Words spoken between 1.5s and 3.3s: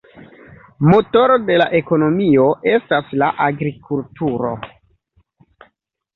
la ekonomio estas la